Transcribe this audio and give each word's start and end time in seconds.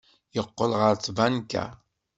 Yeqqel 0.35 0.71
ɣer 0.81 0.95
tbanka. 0.97 1.65